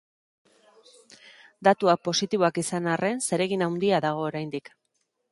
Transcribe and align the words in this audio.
Datuak 1.67 2.01
positiboak 2.07 2.57
izan 2.61 2.87
arren, 2.93 3.21
zeregin 3.29 3.65
handia 3.67 3.99
dago 4.07 4.25
oraindik. 4.31 4.73